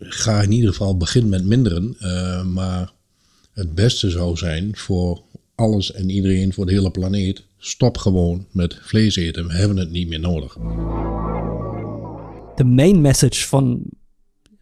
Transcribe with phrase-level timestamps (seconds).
[0.00, 1.96] ga in ieder geval beginnen met minderen.
[2.00, 2.92] Uh, maar
[3.52, 5.22] het beste zou zijn voor
[5.54, 7.44] alles en iedereen, voor de hele planeet.
[7.58, 9.46] Stop gewoon met vlees eten.
[9.46, 10.52] We hebben het niet meer nodig.
[12.54, 13.82] De main message van,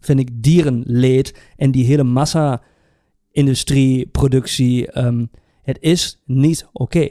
[0.00, 4.98] vind ik, dierenleed en die hele massa-industrie, productie.
[4.98, 5.30] Um,
[5.62, 7.08] het is niet oké.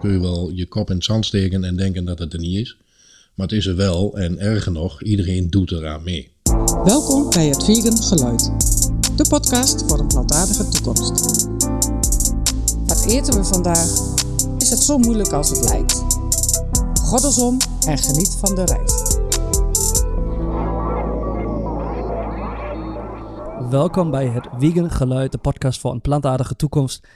[0.00, 2.56] Kun je wel je kop in het zand steken en denken dat het er niet
[2.56, 2.76] is.
[3.34, 6.30] Maar het is er wel en erger nog, iedereen doet eraan mee.
[6.48, 8.52] Welkom bij het Vegan Geluid.
[9.16, 11.46] De podcast voor een plantaardige toekomst.
[12.86, 13.88] Wat eten we vandaag?
[14.58, 16.04] Is het zo moeilijk als het lijkt?
[17.00, 19.16] Goddelsom en geniet van de reis.
[23.70, 27.08] Welkom bij het Vegan Geluid, de podcast voor een plantaardige toekomst.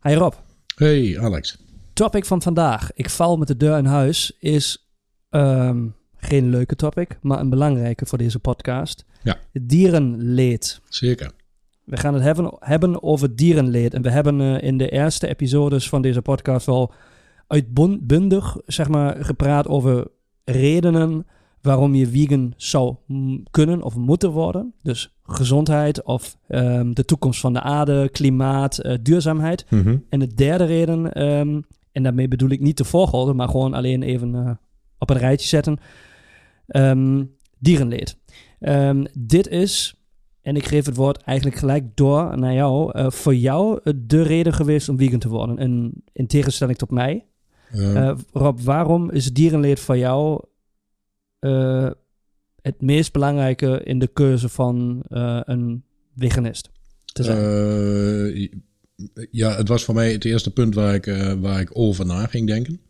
[0.00, 0.32] Hi Rob.
[0.74, 1.58] Hey Alex.
[1.92, 2.92] Topic van vandaag.
[2.92, 4.88] Ik val met de deur in huis is
[5.30, 5.86] ehm,
[6.24, 9.04] geen leuke topic, maar een belangrijke voor deze podcast.
[9.22, 9.38] Ja.
[9.52, 10.80] Dierenleed.
[10.88, 11.30] Zeker.
[11.84, 13.94] We gaan het hebben, hebben over dierenleed.
[13.94, 16.92] En we hebben uh, in de eerste episodes van deze podcast wel
[17.46, 20.06] uitbundig zeg maar, gepraat over
[20.44, 21.26] redenen
[21.60, 22.96] waarom je vegan zou
[23.50, 24.74] kunnen of moeten worden.
[24.82, 29.64] Dus gezondheid of um, de toekomst van de aarde, klimaat, uh, duurzaamheid.
[29.68, 30.04] Mm -hmm.
[30.08, 34.02] En de derde reden, um, en daarmee bedoel ik niet de volgorde, maar gewoon alleen
[34.02, 34.50] even uh,
[34.98, 35.78] op een rijtje zetten.
[36.76, 38.16] Um, dierenleed.
[39.18, 39.94] dit is,
[40.42, 44.52] en ik geef het woord eigenlijk gelijk door naar jou, uh, voor jou de reden
[44.52, 45.58] geweest om vegan te worden.
[45.58, 47.26] En in tegenstelling tot mij.
[47.74, 50.44] Uh, Rob, waarom is dierenleed voor jou
[51.40, 51.90] uh,
[52.62, 55.84] het meest belangrijke in de keuze van een
[56.16, 56.70] veganist
[57.04, 58.62] te zijn?
[59.30, 61.04] ja, het was voor mij het eerste punt waar ik,
[61.40, 62.80] waar ik over na ging denken.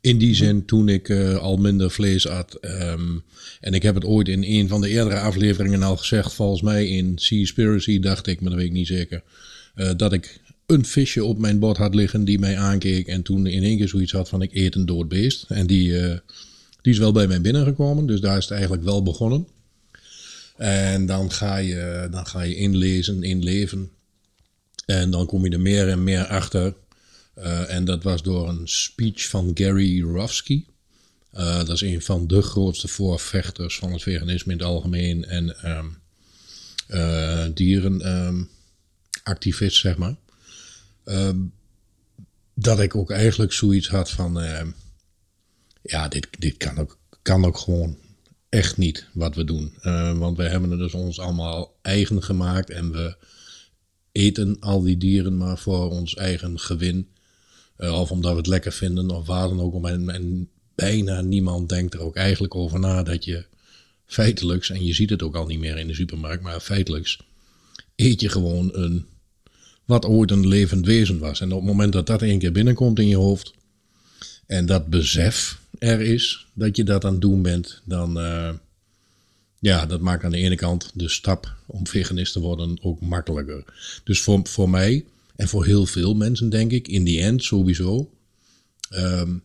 [0.00, 2.58] In die zin, toen ik al minder vlees at.
[2.62, 3.22] Um,
[3.60, 6.32] en ik heb het ooit in een van de eerdere afleveringen al gezegd.
[6.32, 9.22] Volgens mij in Seaspiracy dacht ik, maar dat weet ik niet zeker.
[9.96, 13.06] dat ik een visje op mijn bord had liggen die mij aankeek.
[13.06, 15.44] En toen in één keer zoiets had van ik eet een dood beest.
[15.48, 16.16] En die, uh,
[16.82, 18.06] die is wel bij mij binnengekomen.
[18.06, 19.46] Dus daar is het eigenlijk wel begonnen.
[20.56, 23.90] En dan ga je, dan ga je inlezen, inleven.
[24.86, 26.74] En dan kom je er meer en meer achter.
[27.38, 30.64] Uh, en dat was door een speech van Gary Rofsky.
[31.34, 35.24] Uh, dat is een van de grootste voorvechters van het veganisme in het algemeen.
[35.24, 35.98] En um,
[37.54, 40.16] dierenactivist, um, zeg maar.
[41.04, 41.52] Um,
[42.54, 44.40] dat ik ook eigenlijk zoiets had van,
[45.82, 47.98] ja, dit, dit kan, ook, kan ook gewoon
[48.48, 49.74] echt niet wat we doen.
[50.18, 53.16] Want we hebben het dus ons allemaal eigen gemaakt en we
[54.12, 57.08] eten al die dieren maar voor ons eigen gewin.
[57.78, 59.86] Uh, of omdat we het lekker vinden of waar dan ook.
[59.86, 63.44] En, bijna niemand denkt er ook eigenlijk over na dat je
[64.06, 67.18] feitelijks, en je ziet het ook al niet meer in de supermarkt, maar feitelijks
[67.96, 69.06] eet je gewoon een
[69.84, 71.40] wat ooit een levend wezen was.
[71.40, 73.54] En op het moment dat dat één keer binnenkomt in je hoofd
[74.46, 78.50] en dat besef er is dat je dat aan het doen bent, dan uh,
[79.58, 83.64] ja, dat maakt aan de ene kant de stap om veganist te worden ook makkelijker.
[84.04, 85.04] Dus voor, voor mij
[85.36, 88.10] en voor heel veel mensen denk ik, in die end sowieso,
[88.90, 89.42] um,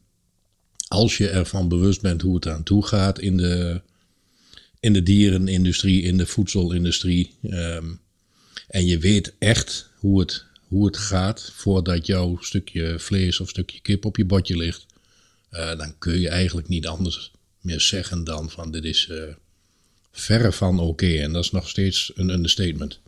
[0.87, 3.81] als je ervan bewust bent hoe het aan toe gaat in de,
[4.79, 7.99] in de dierenindustrie, in de voedselindustrie, um,
[8.67, 13.81] en je weet echt hoe het, hoe het gaat voordat jouw stukje vlees of stukje
[13.81, 14.85] kip op je bordje ligt,
[15.51, 17.31] uh, dan kun je eigenlijk niet anders
[17.61, 19.23] meer zeggen dan van dit is uh,
[20.11, 21.07] verre van oké.
[21.07, 22.99] En dat is nog steeds een understatement.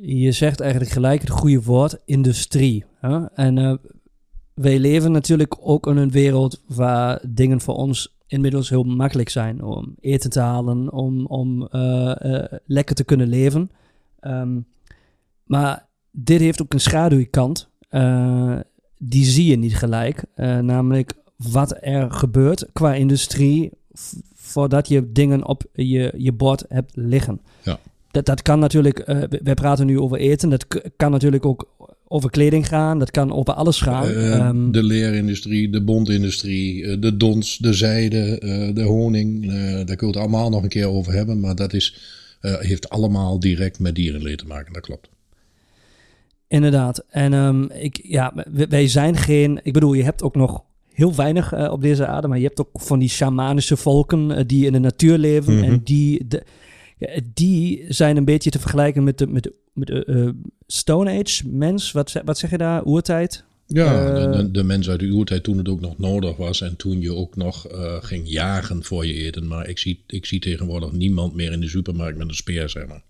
[0.00, 2.84] Je zegt eigenlijk gelijk het goede woord, industrie.
[3.00, 3.26] Hè?
[3.26, 3.74] En uh,
[4.54, 9.62] wij leven natuurlijk ook in een wereld waar dingen voor ons inmiddels heel makkelijk zijn.
[9.62, 11.68] Om eten te halen, om, om
[12.66, 13.70] lekker te kunnen leven.
[14.20, 14.66] Um,
[15.44, 17.68] maar dit heeft ook een schaduwkant.
[18.98, 20.24] Die zie je niet gelijk.
[20.60, 23.72] Namelijk wat er gebeurt qua industrie
[24.34, 27.40] voordat je dingen op je, je bord hebt liggen.
[27.62, 27.78] Ja.
[28.14, 30.66] Dat, dat kan natuurlijk, uh, we praten nu over eten, dat
[30.96, 31.68] kan natuurlijk ook
[32.08, 34.08] over kleding gaan, dat kan over alles gaan.
[34.08, 38.38] Um, de leerindustrie, de bondindustrie, de dons, de zijde,
[38.74, 39.46] de honing,
[39.86, 41.96] daar kun je het allemaal nog een keer over hebben, maar dat is,
[42.40, 45.08] heeft allemaal direct met dierenleed te maken, dat klopt.
[46.48, 47.04] Inderdaad.
[47.08, 48.34] En um, ik, ja,
[48.68, 49.60] wij zijn geen.
[49.62, 50.62] Ik bedoel, je hebt ook nog
[50.92, 54.38] heel weinig uh, op deze aarde, maar je hebt ook van die shamanische volken uh,
[54.46, 55.52] die in de natuur leven.
[55.52, 55.70] Mm -hmm.
[55.70, 56.42] En die, de,
[57.12, 60.28] ja, die zijn een beetje te vergelijken met de, met de, met de uh,
[60.66, 61.92] Stone Age mens.
[61.92, 62.84] Wat, wat zeg je daar?
[62.84, 63.44] Oertijd?
[63.66, 66.60] Ja, Eh, de, de, de mensen uit de oertijd toen het ook nog nodig was
[66.60, 69.46] en toen je ook nog eh, ging jagen voor je eten.
[69.46, 72.86] Maar ik zie, ik zie tegenwoordig niemand meer in de supermarkt met een speer, zeg
[72.86, 73.02] maar.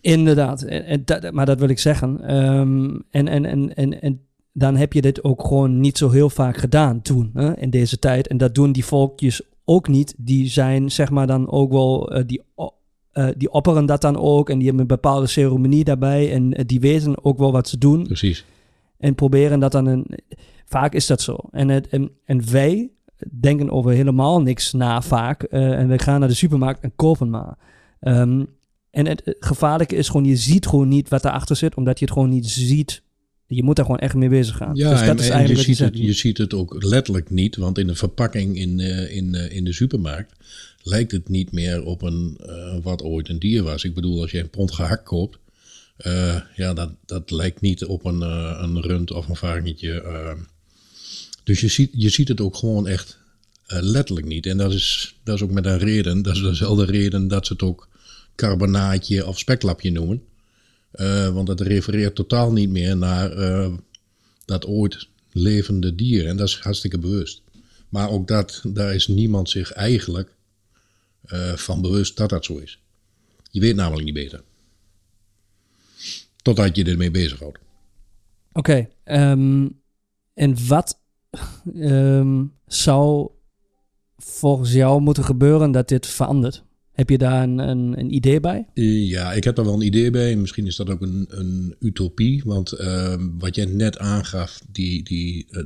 [0.00, 2.20] Inderdaad, en, en dat, maar dat wil ik zeggen.
[2.20, 4.20] Ehm, en, en, en, en, en
[4.52, 7.98] dan heb je dit ook gewoon niet zo heel vaak gedaan toen, hè, in deze
[7.98, 8.26] tijd.
[8.26, 10.14] En dat doen die volkjes ook niet.
[10.18, 12.42] Die zijn zeg maar dan ook wel, eh, die,
[13.12, 14.50] eh, die opperen dat dan ook.
[14.50, 16.32] En die hebben een bepaalde ceremonie daarbij.
[16.32, 18.02] En eh, die weten ook wel wat ze doen.
[18.02, 18.44] Precies.
[18.98, 20.06] En proberen dat dan een...
[20.64, 21.36] Vaak is dat zo.
[21.50, 22.90] En, het, en, en wij
[23.30, 25.42] denken over helemaal niks na vaak.
[25.42, 27.58] eh, en we gaan naar de supermarkt en kopen maar.
[28.00, 28.44] Ehm,
[28.90, 32.04] en het het gevaarlijke is gewoon, je ziet gewoon niet wat erachter zit, omdat je
[32.04, 33.02] het gewoon niet ziet.
[33.54, 34.74] Je moet daar gewoon echt mee bezig gaan.
[34.74, 37.30] Ja, dus en, dat is en eigenlijk je, ziet het, je ziet het ook letterlijk
[37.30, 40.32] niet, want in de verpakking in, eh, in, eh, in de supermarkt
[40.82, 43.84] lijkt het niet meer op een, eh, wat ooit een dier was.
[43.84, 45.38] Ik bedoel, als je een pond gehakt koopt,
[46.56, 48.20] ja, dat, dat lijkt niet op een,
[48.62, 50.36] een rund of een varkentje.
[51.44, 53.18] dus je ziet, je ziet het ook gewoon echt
[53.66, 54.46] letterlijk niet.
[54.46, 57.52] En dat is, dat is ook met een reden, dat is dezelfde reden dat ze
[57.52, 57.88] het ook
[58.34, 60.22] carbonaatje of speklapje noemen.
[60.92, 63.72] Eh, want het refereert totaal niet meer naar eh,
[64.44, 66.26] dat ooit levende dier.
[66.26, 67.42] En dat is hartstikke bewust.
[67.88, 70.34] Maar ook dat, daar is niemand zich eigenlijk
[71.24, 72.80] eh, van bewust dat dat zo is.
[73.50, 74.42] Je weet namelijk niet beter.
[76.42, 77.58] Totdat je ermee bezighoudt.
[78.52, 79.68] Oké, ehm,
[80.34, 81.00] en wat
[81.74, 83.30] ehm, zou
[84.16, 86.64] volgens jou moeten gebeuren dat dit verandert?
[86.92, 88.66] Heb je daar een, een, een idee bij?
[88.74, 90.36] Ja, ik heb er wel een idee bij.
[90.36, 92.42] Misschien is dat ook een, een utopie.
[92.44, 95.62] Want ehm, wat jij net aangaf, die, die, eh,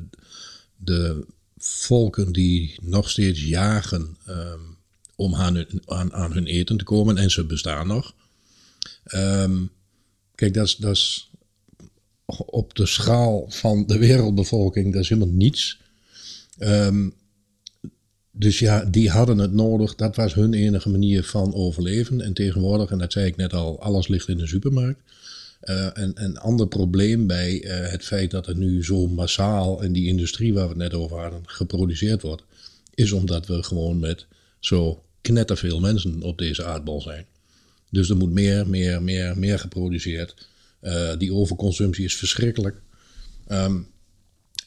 [0.77, 1.27] de
[1.59, 4.61] volken die nog steeds jagen ehm,
[5.17, 8.15] om aan hun, aan, hun eten te komen, en ze bestaan nog.
[9.05, 9.65] Ehm,
[10.35, 11.31] kijk, dat is,
[12.47, 15.81] op de schaal van de wereldbevolking, dat is helemaal niets.
[16.59, 17.09] Ehm,
[18.39, 19.95] dus ja, die hadden het nodig.
[19.95, 22.21] Dat was hun enige manier van overleven.
[22.21, 25.01] En tegenwoordig, en dat zei ik net al, alles ligt in de supermarkt.
[25.61, 29.93] Eh, en een ander probleem bij eh, het feit dat er nu zo massaal in
[29.93, 32.43] die industrie waar we het net over hadden geproduceerd wordt,
[32.95, 34.27] is omdat we gewoon met
[34.61, 37.27] zo knetterveel mensen op deze aardbol zijn.
[37.91, 40.35] Dus er moet meer, meer, meer, meer geproduceerd.
[40.81, 42.77] Eh, die overconsumptie is verschrikkelijk.
[43.47, 43.79] Ehm,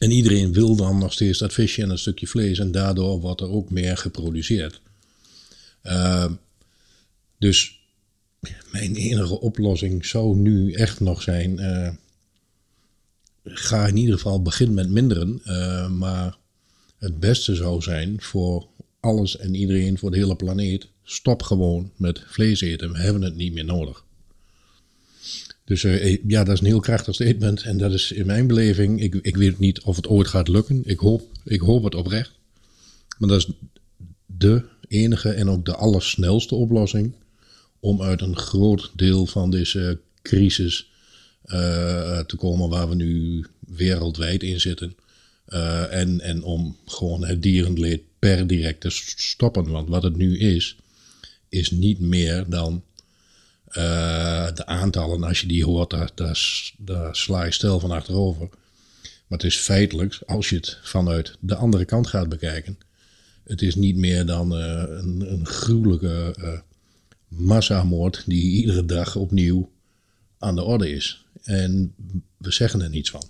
[0.00, 2.58] en iedereen wil dan nog steeds dat visje en dat stukje vlees.
[2.58, 4.80] En daardoor wordt er ook meer geproduceerd.
[5.82, 6.32] Ehm,
[7.38, 7.80] dus
[8.72, 11.58] mijn enige oplossing zou nu echt nog zijn.
[11.58, 11.90] eh,
[13.44, 15.40] ga in ieder geval begin met minderen.
[15.44, 16.36] eh, maar
[16.98, 18.66] het beste zou zijn voor
[19.00, 20.88] alles en iedereen, voor de hele planeet.
[21.02, 22.92] Stop gewoon met vlees eten.
[22.92, 24.04] We hebben het niet meer nodig.
[25.70, 27.62] Dus eh, ja, dat is een heel krachtig statement.
[27.62, 30.82] En dat is in mijn beleving, ik, ik weet niet of het ooit gaat lukken.
[30.84, 32.32] Ik hoop, ik hoop het oprecht.
[33.18, 33.48] Maar dat is
[34.26, 37.14] de enige en ook de allersnelste oplossing
[37.80, 40.90] om uit een groot deel van deze crisis
[41.42, 44.94] eh, te komen waar we nu wereldwijd in zitten.
[45.44, 49.70] Eh, en, en om gewoon het dierenleed per direct te stoppen.
[49.70, 50.76] Want wat het nu is,
[51.48, 52.82] is niet meer dan
[53.70, 55.22] eh, de aantallen.
[55.22, 55.90] Als je die hoort,
[56.76, 58.48] daar, sla je stil van achterover.
[59.00, 62.78] Maar het is feitelijk, als je het vanuit de andere kant gaat bekijken.
[63.44, 66.58] Het is niet meer dan eh, een, een gruwelijke eh,
[67.28, 69.70] massamoord die iedere dag opnieuw
[70.38, 71.24] aan de orde is.
[71.42, 71.94] En
[72.36, 73.22] we zeggen er niets van.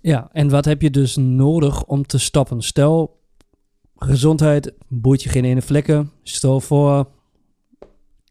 [0.00, 2.62] Ja, en wat heb je dus nodig om te stoppen?
[2.62, 3.20] Stel,
[3.96, 6.10] gezondheid boeit je geen ene vlekken.
[6.22, 7.08] Stel voor,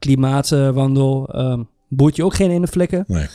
[0.04, 3.04] klimaatwandel ehm boeit je ook geen ene vlekken.
[3.08, 3.28] Nee.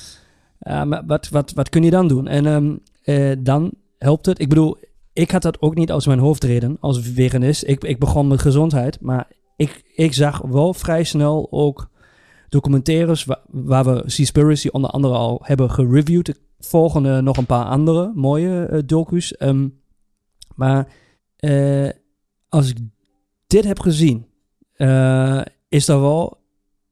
[0.58, 2.26] Ja, maar wat, wat, wat kun je dan doen?
[2.26, 4.40] En ehm, eh, dan helpt het.
[4.40, 4.76] Ik bedoel,
[5.12, 7.64] ik had dat ook niet als mijn hoofdreden, als veganist.
[7.66, 11.88] Ik, ik begon met gezondheid, maar ik, ik zag wel vrij snel ook
[12.48, 16.28] documentaires wa- waar we Seaspiracy onder andere al hebben gereviewd.
[16.28, 19.36] Ik volgende nog een paar andere mooie eh, docu's.
[19.36, 19.68] Ehm,
[20.54, 20.88] maar
[21.36, 21.88] eh,
[22.48, 22.76] als ik
[23.46, 24.26] dit heb gezien,
[24.74, 26.37] eh, is, er wel,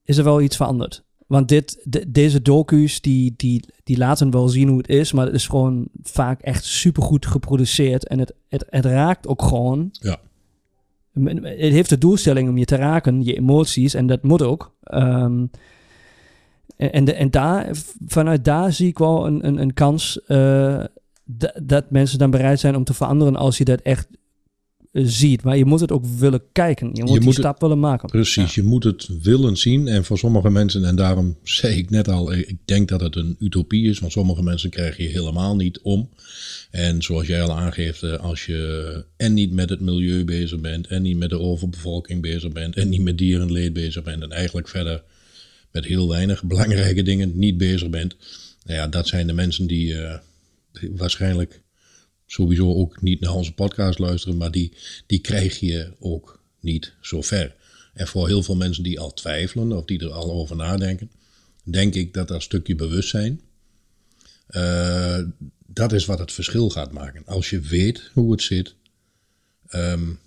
[0.07, 1.05] is er wel iets veranderd.
[1.27, 5.27] Want dit, de- deze docu's, die, die, die laten wel zien hoe het is, maar
[5.27, 8.07] het is gewoon vaak echt supergoed geproduceerd.
[8.09, 9.89] En het, het, het raakt ook gewoon.
[9.93, 10.17] Ja.
[11.43, 14.75] Het heeft de doelstelling om je te raken, je emoties, en dat moet ook.
[14.83, 15.47] Ehm,
[16.77, 17.71] en, en, de, en daar,
[18.07, 20.85] vanuit daar zie ik wel een, een, een kans eh,
[21.25, 24.09] da- dat mensen dan bereid zijn om te veranderen als je dat echt
[25.05, 25.43] ziet.
[25.43, 26.91] Maar je moet het ook willen kijken.
[26.93, 28.09] Je moet die moet stap willen maken.
[28.09, 29.89] Precies, je moet het willen zien.
[29.89, 33.37] En voor sommige mensen, en daarom zei ik net al, ik denk dat het een
[33.39, 33.99] utopie is.
[33.99, 36.09] Want sommige mensen krijg je helemaal niet om.
[36.71, 40.87] En zoals jij al aangeeft, eh, als je en niet met het milieu bezig bent,
[40.87, 44.69] en niet met de overbevolking bezig bent, en niet met dierenleed bezig bent, en eigenlijk
[44.69, 45.03] verder
[45.71, 48.17] met heel weinig belangrijke dingen niet bezig bent.
[48.65, 50.15] Nou ja, dat zijn de mensen die uh,
[50.91, 51.61] waarschijnlijk
[52.27, 54.73] sowieso ook niet naar onze podcast luisteren, maar die,
[55.07, 57.55] die krijg je ook niet zo ver.
[57.95, 61.11] En voor heel veel mensen die al twijfelen of die er al over nadenken,
[61.63, 63.41] denk ik dat dat stukje bewustzijn,
[64.51, 65.19] uh,
[65.67, 67.23] dat is wat het verschil gaat maken.
[67.27, 68.75] Als je weet hoe het zit,
[69.71, 70.19] um,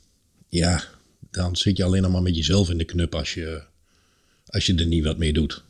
[0.49, 0.83] ja,
[1.31, 3.63] dan zit je alleen nog maar met jezelf in de knup als je,
[4.45, 5.63] als je er niet wat mee doet.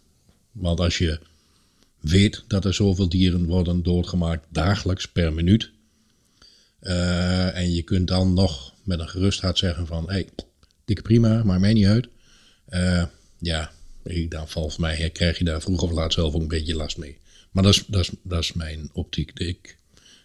[0.52, 1.20] Want als je
[2.00, 5.72] weet dat er zoveel dieren worden doodgemaakt dagelijks per minuut,
[6.82, 10.28] uh, en je kunt dan nog met een gerust hart zeggen van, hé, hey,
[10.86, 12.08] dikke prima, maakt mij niet uit.
[12.70, 13.04] Uh,
[13.40, 13.72] ja,
[14.30, 17.18] dan valt mij, krijg je daar vroeg of laat zelf ook een beetje last mee.
[17.52, 19.32] Maar dat is, dat is, dat is mijn optiek.
[19.40, 19.78] Ik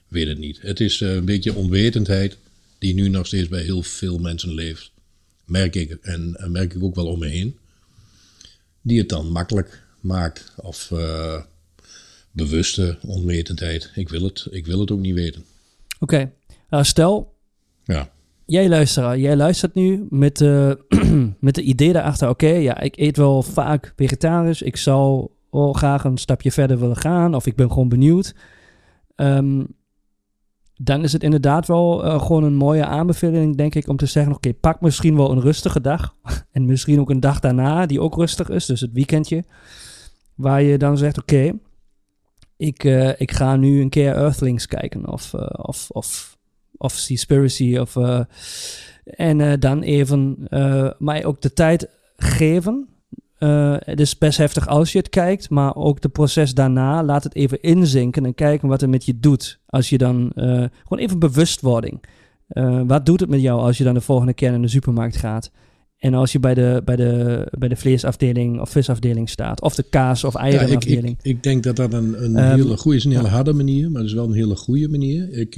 [0.09, 0.61] weet het niet.
[0.61, 2.37] Het is eh, een beetje onwetendheid
[2.79, 4.91] die nu nog steeds bij heel veel mensen leeft.
[5.45, 5.99] Merk ik.
[6.03, 7.59] En merk ik ook wel om me heen.
[8.83, 10.53] Die het dan makkelijk maakt.
[10.57, 10.93] Of
[12.31, 13.91] bewuste onwetendheid.
[13.95, 14.47] Ik wil het.
[14.51, 15.45] Ik wil het ook niet weten.
[15.99, 16.31] Oké.
[16.75, 17.35] Nou, stel,
[17.85, 18.09] ja.
[18.47, 20.73] jij luistert, jij luistert nu met, uh,
[21.41, 26.05] met de idee daarachter, oké, ja, ik eet wel vaak vegetarisch, ik zou wel graag
[26.05, 28.35] een stapje verder willen gaan, of ik ben gewoon benieuwd.
[29.17, 29.67] Um,
[30.75, 34.35] dan is het inderdaad wel uh, gewoon een mooie aanbeveling, denk ik, om te zeggen:
[34.35, 36.17] oké, pak misschien wel een rustige dag.
[36.53, 39.45] en misschien ook een dag daarna, die ook rustig is, dus het weekendje.
[40.35, 41.53] Waar je dan zegt: oké,
[42.57, 46.34] ik, uh, ik ga nu een keer Earthlings kijken, of, uh, of, of
[46.85, 47.77] of Seaspiracy.
[47.77, 48.21] Of, uh,
[49.05, 52.89] en uh, dan even uh, mij ook de tijd geven.
[53.85, 57.35] het is best heftig als je het kijkt, maar ook de proces daarna, laat het
[57.35, 59.61] even inzinken en kijken wat het met je doet.
[59.67, 62.05] Als je dan, gewoon even bewustwording.
[62.87, 65.51] wat doet het met jou als je dan de volgende keer naar de supermarkt gaat?
[66.05, 69.83] En als je bij de, bij de, bij de vleesafdeling of visafdeling staat, of de
[69.83, 71.17] kaas- of eierenafdeling.
[71.23, 73.53] Ja, ik, ik, denk dat dat een, een um, hele goede is, een hele harde
[73.53, 75.33] manier, maar het is wel een hele goede manier.
[75.33, 75.57] Ik,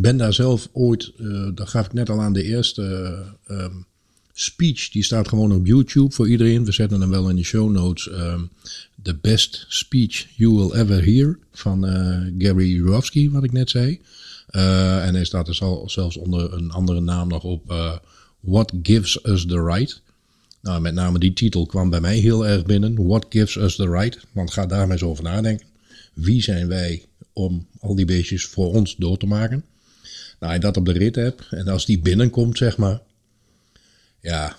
[0.00, 3.86] ben daar zelf ooit, uh, dat gaf ik net al aan de eerste um,
[4.32, 6.64] speech, die staat gewoon op YouTube voor iedereen.
[6.64, 8.10] We zetten hem wel in de show notes.
[9.02, 14.00] The best speech you will ever hear van uh, Gary Jurovsky, wat ik net zei.
[14.46, 15.54] En hij staat er
[15.86, 17.74] zelfs onder een andere naam nog op.
[18.40, 20.02] What gives us the right?
[20.62, 23.06] Nou, met name die titel kwam bij mij heel erg binnen.
[23.06, 24.18] What gives us the right?
[24.32, 25.66] Want ga daar maar eens over nadenken.
[26.14, 29.64] Wie zijn wij om al die beestjes voor ons door te maken?
[30.38, 33.00] Nou, je dat op de rit hebt en als die binnenkomt, zeg maar,
[34.20, 34.56] ja,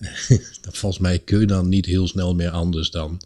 [0.62, 3.20] volgens mij kun je dan niet heel snel meer anders dan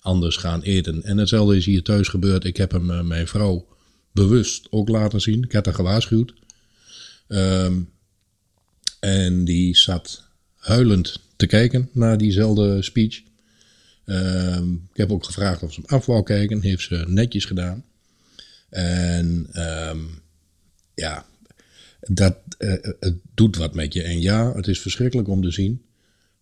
[0.00, 1.02] anders gaan eten.
[1.02, 2.44] En hetzelfde is hier thuis gebeurd.
[2.44, 3.66] Ik heb hem, uh, mijn vrouw,
[4.12, 5.42] bewust ook laten zien.
[5.42, 6.32] Ik had haar gewaarschuwd.
[7.28, 7.90] Um,
[9.00, 10.22] en die zat
[10.56, 13.22] huilend te kijken naar diezelfde speech.
[14.04, 16.60] Um, ik heb ook gevraagd of ze hem af wou kijken.
[16.60, 17.84] Heeft ze netjes gedaan.
[18.68, 19.48] En
[19.90, 20.20] um,
[20.94, 21.26] ja,
[22.00, 24.02] dat uh, het doet wat met je.
[24.02, 25.82] En ja, het is verschrikkelijk om te zien.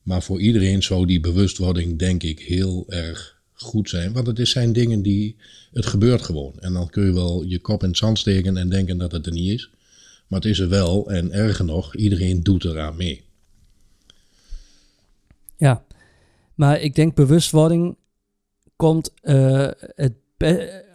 [0.02, 4.12] Maar voor iedereen zou die bewustwording, denk ik, heel erg goed zijn.
[4.12, 5.36] Want het zijn dingen die.
[5.72, 6.52] Het gebeurt gewoon.
[6.60, 9.26] En dan kun je wel je kop in het zand steken en denken dat het
[9.26, 9.70] er niet is.
[10.26, 11.10] Maar het is er wel.
[11.10, 13.24] En erger nog, iedereen doet eraan mee.
[15.56, 15.84] Ja,
[16.54, 17.96] maar ik denk bewustwording
[18.76, 20.12] komt uh, het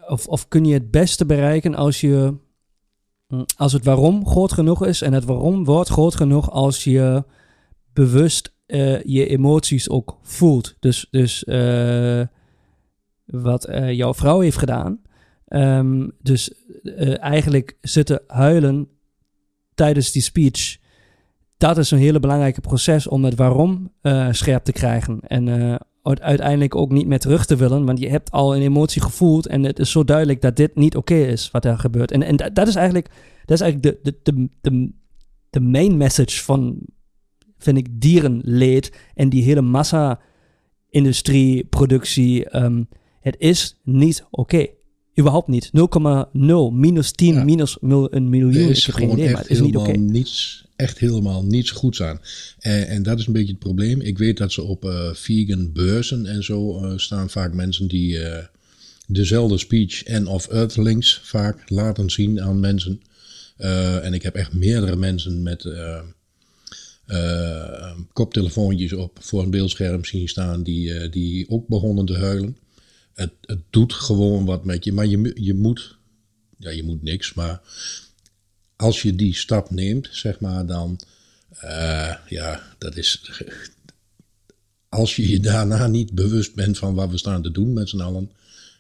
[0.08, 2.34] of, of kun je het beste bereiken als je
[3.56, 7.24] als het waarom groot genoeg is en het waarom wordt groot genoeg als je
[7.94, 10.76] bewust uh, je emoties ook voelt.
[10.80, 12.22] Dus, dus uh,
[13.26, 15.02] wat uh, jouw vrouw heeft gedaan.
[15.48, 16.54] Um, dus
[17.20, 18.88] eigenlijk zitten huilen
[19.74, 20.78] tijdens die speech.
[21.58, 23.92] Dat is een hele belangrijke proces om het waarom
[24.32, 25.20] scherp te krijgen.
[25.20, 27.86] En uiteindelijk ook niet meer terug te willen.
[27.86, 29.48] Want je hebt al een emotie gevoeld.
[29.48, 32.12] En het is zo duidelijk dat dit niet oké is wat er gebeurt.
[32.12, 33.10] En, en dat, is eigenlijk,
[33.46, 34.92] dat is eigenlijk de, de, de,
[35.50, 36.80] de, main message van,
[37.58, 38.98] vind ik, dierenleed.
[39.14, 42.58] En die hele massa-industrie, productie.
[42.58, 42.88] Um,
[43.20, 44.68] het is niet oké.
[45.22, 45.72] Überhaupt niet.
[46.32, 47.44] 0,0, minus 10, ja.
[47.44, 48.64] minus een miljoen.
[48.64, 50.04] Er is gewoon idee, echt het is helemaal niet okay.
[50.06, 52.22] niets, echt helemaal niets goeds aan.
[52.60, 54.02] En, en, dat is een beetje het probleem.
[54.02, 58.14] Ik weet dat ze op uh, vegan beurzen en zo uh, staan vaak mensen die
[58.14, 58.38] uh,
[59.08, 63.02] dezelfde speech en of Earthlings vaak laten zien aan mensen.
[64.02, 65.68] En ik heb echt meerdere mensen met
[68.14, 72.58] koptelefoontjes op voor een beeldscherm zien staan die, die ook begonnen te huilen.
[73.14, 73.34] Het,
[73.70, 75.98] doet gewoon wat met je, maar je, je moet,
[76.58, 77.62] ja, je moet niks, maar
[78.76, 81.00] als je die stap neemt, zeg maar, dan,
[82.28, 83.32] ja, dat is,
[84.90, 88.02] als je je daarna niet bewust bent van wat we staan te doen met z'n
[88.02, 88.32] allen,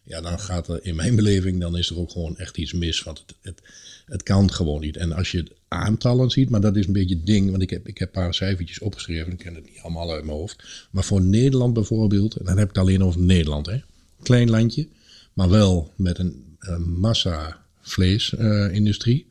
[0.03, 3.03] ja, dan gaat er in mijn beleving, dan is er ook gewoon echt iets mis.
[3.03, 3.61] Want het, het,
[4.05, 4.97] het kan gewoon niet.
[4.97, 7.69] En als je het aantallen ziet, maar dat is een beetje het ding, want ik
[7.69, 10.88] heb, ik heb een paar cijfertjes opgeschreven, ik ken het niet allemaal uit mijn hoofd.
[10.91, 13.79] Maar voor Nederland bijvoorbeeld, en dan heb ik alleen over Nederland, hè.
[14.23, 14.87] Klein landje,
[15.33, 16.49] maar wel met een,
[16.85, 19.25] massa vleesindustrie.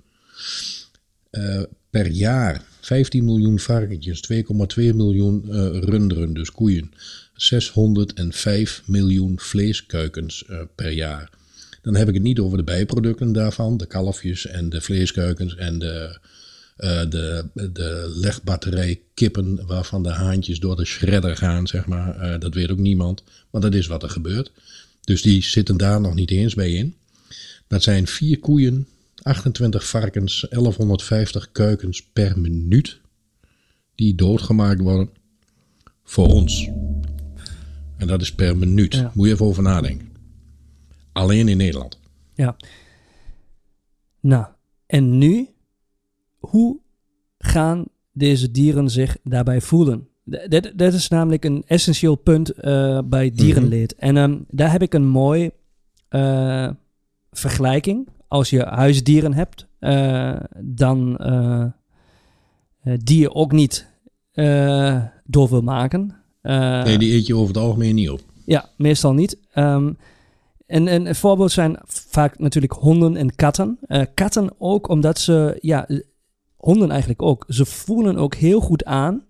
[1.30, 4.42] Uh, per jaar 15 miljoen varkentjes, 2,2
[4.76, 6.92] miljoen uh, runderen, dus koeien.
[7.34, 11.30] 605 miljoen vleeskuikens uh, per jaar.
[11.82, 15.78] Dan heb ik het niet over de bijproducten daarvan, de kalfjes en de vleeskuikens en
[15.78, 16.18] de,
[16.80, 22.32] de, de legbatterij kippen waarvan de haantjes door de shredder gaan, zeg maar.
[22.32, 24.52] Uh, dat weet ook niemand, maar dat is wat er gebeurt.
[25.00, 26.94] Dus die zitten daar nog niet eens bij in.
[27.66, 28.86] Dat zijn vier koeien,
[29.22, 33.00] 28 varkens, 1150 kuikens per minuut
[33.94, 35.10] die doodgemaakt worden
[36.04, 36.68] voor ons.
[37.96, 38.94] En dat is per minuut.
[38.94, 39.10] Ja.
[39.14, 40.08] Moet je even over nadenken.
[41.12, 41.98] Alleen in Nederland.
[42.34, 42.56] Ja.
[44.20, 44.46] Nou,
[44.86, 45.48] en nu?
[46.50, 46.78] Hoe
[47.38, 50.08] gaan deze dieren zich daarbij voelen?
[50.24, 53.94] Dat, dat is namelijk een essentieel punt uh, bij dierenleed.
[53.96, 54.16] Mm -hmm.
[54.16, 55.50] En um, daar heb ik een mooi
[56.10, 56.70] uh,
[57.30, 58.08] vergelijking.
[58.28, 61.16] Als je huisdieren hebt, uh, dan
[62.82, 63.86] die je ook niet
[65.24, 66.14] door wil maken.
[66.42, 68.20] Nee, die eet je over het algemeen niet op.
[68.44, 69.38] Ja, meestal niet.
[69.54, 69.96] Um,
[70.66, 73.78] en, en een voorbeeld zijn vaak natuurlijk honden en katten.
[73.86, 75.88] Uh, katten ook omdat ze, ja,
[76.60, 77.44] honden eigenlijk ook.
[77.48, 79.24] Ze voelen ook heel goed aan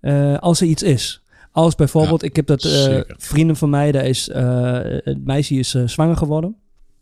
[0.00, 1.22] uh, als er iets is.
[1.52, 4.30] Als bijvoorbeeld, ja, ik heb dat uh, vrienden van mij, daar is,
[5.04, 6.56] het meisje is zwanger geworden.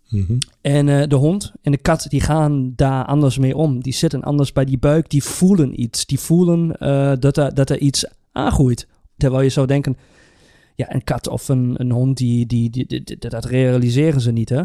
[0.09, 0.39] Mm -hmm.
[0.61, 3.83] En de hond en de kat, die gaan daar anders mee om.
[3.83, 6.07] Die zitten anders bij die buik, die voelen iets.
[6.07, 6.69] Die voelen
[7.21, 8.87] dat, er, dat er iets aangroeit.
[9.17, 9.97] Terwijl je zou denken,
[10.79, 14.49] ja, een kat of een, een hond, die, die, die, die dat realiseren ze niet,
[14.49, 14.63] hè?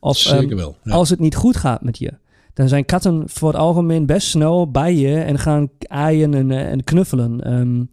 [0.00, 0.76] Of Zeker um, wel.
[0.82, 0.92] Ja.
[0.92, 2.12] als het niet goed gaat met je,
[2.56, 6.84] dan zijn katten voor het algemeen best snel bij je en gaan aaien en, en
[6.84, 7.52] knuffelen.
[7.52, 7.90] Um,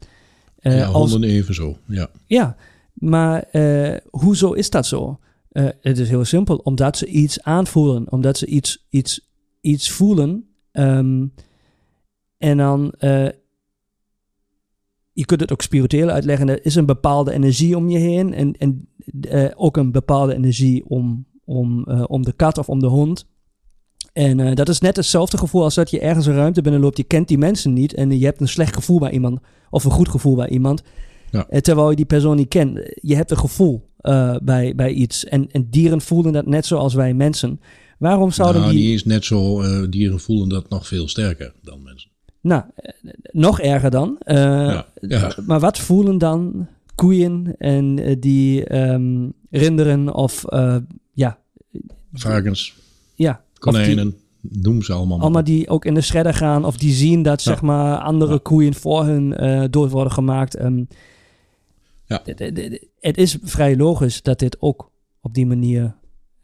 [0.61, 2.09] uh, ja, als, honden even zo, ja.
[2.25, 2.55] Ja,
[2.93, 5.19] maar uh, hoezo is dat zo?
[5.51, 10.47] Uh, het is heel simpel, omdat ze iets aanvoelen, omdat ze iets, iets, iets voelen.
[10.71, 11.33] Um,
[12.37, 12.93] en dan
[15.13, 16.49] je kunt het ook spiritueel uitleggen.
[16.49, 18.33] Er is een bepaalde energie om je heen.
[18.33, 18.87] En, en
[19.55, 23.31] ook een bepaalde energie om, om, om de kat of om de hond.
[24.13, 26.97] En uh, dat is net hetzelfde gevoel als dat je ergens een ruimte binnenloopt.
[26.97, 27.93] Je kent die mensen niet.
[27.93, 29.39] En je hebt een slecht gevoel bij iemand.
[29.69, 30.83] Of een goed gevoel bij iemand.
[31.31, 31.47] Ja.
[31.61, 32.79] terwijl je die persoon niet kent.
[33.01, 33.89] Je hebt een gevoel
[34.43, 35.25] bij, bij iets.
[35.25, 37.59] En, en dieren voelen dat net zoals wij mensen.
[37.97, 38.81] Waarom zouden nou, die...
[38.81, 39.61] die is net zo...
[39.89, 42.09] dieren voelen dat nog veel sterker dan mensen.
[42.41, 42.63] Nou,
[43.31, 44.15] nog erger dan.
[44.25, 45.35] Ja, ja.
[45.45, 50.45] Maar wat voelen dan koeien en die um, rinderen of
[51.13, 51.37] ja.
[52.13, 52.73] Varkens.
[53.15, 53.43] Ja.
[53.63, 54.15] Konijnen.
[54.41, 55.19] Die, noem ze allemaal.
[55.19, 57.51] Allemaal die ook in de shredder gaan of die zien dat ja.
[57.51, 59.29] zeg maar andere koeien voor hun
[59.71, 60.59] dood worden gemaakt.
[60.61, 60.87] Um,
[62.05, 62.21] ja.
[62.99, 65.95] Het is vrij logisch dat dit ook op die manier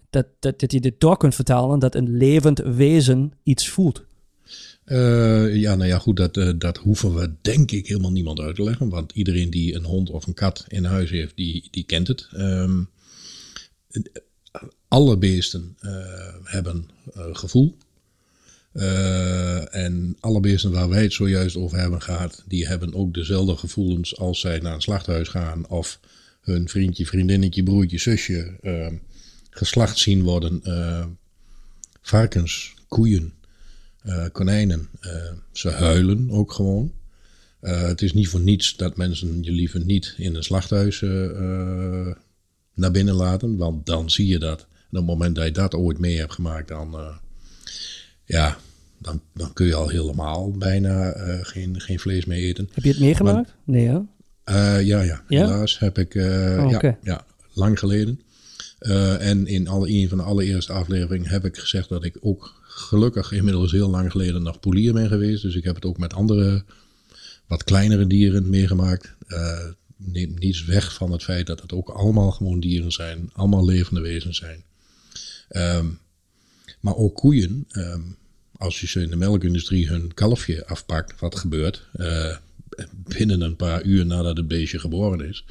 [0.09, 4.07] dat, dat, dat je dit door kunt vertalen dat een levend wezen iets voelt.
[4.85, 8.55] Uh, ja, nou ja, goed, dat, uh, dat hoeven we denk ik helemaal niemand uit
[8.55, 8.89] te leggen.
[8.89, 12.29] Want iedereen die een hond of een kat in huis heeft, die, die kent het.
[12.37, 12.89] Um,
[14.89, 15.91] alle beesten uh,
[16.43, 17.77] hebben gevoel.
[19.71, 24.17] en alle beesten waar wij het zojuist over hebben gehad, die hebben ook dezelfde gevoelens
[24.17, 25.67] als zij naar een slachthuis gaan.
[25.67, 25.99] Of
[26.41, 28.59] hun vriendje, vriendinnetje, broertje, zusje
[29.49, 30.61] geslacht zien worden.
[32.01, 33.33] varkens, koeien
[34.05, 34.89] uh, konijnen.
[35.01, 35.11] Uh,
[35.51, 36.91] ze huilen ook gewoon.
[37.61, 40.99] Uh, het is niet voor niets dat mensen je liever niet in een slachthuis
[42.73, 44.67] naar binnen laten, want dan zie je dat.
[44.91, 46.95] En op het moment dat je dat ooit mee hebt gemaakt, dan,
[48.25, 48.57] ja,
[48.97, 52.69] dan, dan kun je al helemaal bijna geen, geen vlees meer eten.
[52.73, 53.55] Heb je het meegemaakt?
[53.63, 53.99] Nee, hè?
[54.77, 56.89] ja, ja, helaas heb ik, oh, okay.
[56.89, 58.21] ja, ja, lang geleden.
[59.19, 63.31] en in alle, een van de allereerste afleveringen heb ik gezegd dat ik ook gelukkig
[63.31, 65.41] inmiddels heel lang geleden nog polier ben geweest.
[65.41, 66.63] Dus ik heb het ook met andere,
[67.47, 69.15] wat kleinere dieren meegemaakt.
[69.97, 73.29] Neemt niets weg van het feit dat het ook allemaal gewoon dieren zijn.
[73.33, 74.63] Allemaal levende wezens zijn.
[75.49, 75.99] Um,
[76.79, 77.67] maar ook koeien.
[77.71, 78.17] Um,
[78.59, 82.37] als je ze in de melkindustrie hun kalfje afpakt, wat gebeurt eh,
[82.91, 85.45] binnen een paar uur nadat het beestje geboren is.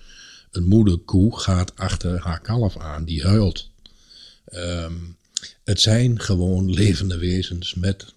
[0.50, 3.70] Een moederkoe gaat achter haar kalf aan, die huilt.
[4.44, 4.94] Ehm,
[5.64, 8.14] het zijn gewoon levende wezens met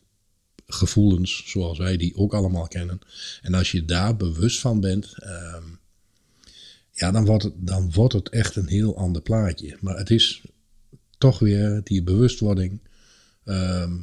[0.67, 2.99] gevoelens zoals wij die ook allemaal kennen.
[3.41, 5.63] En als je daar bewust van bent, ehm,
[6.91, 9.77] ja, dan wordt, het, dan wordt het echt een heel ander plaatje.
[9.79, 10.41] Maar het is
[11.21, 12.79] toch weer die bewustwording
[13.43, 13.93] ehm,